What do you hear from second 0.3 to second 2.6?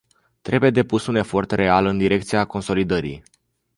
Trebuie depus un efort real în direcția